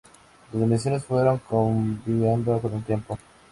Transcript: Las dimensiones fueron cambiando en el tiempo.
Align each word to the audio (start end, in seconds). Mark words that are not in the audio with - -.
Las 0.51 0.59
dimensiones 0.59 1.05
fueron 1.05 1.39
cambiando 1.47 2.59
en 2.63 2.73
el 2.73 2.83
tiempo. 2.83 3.19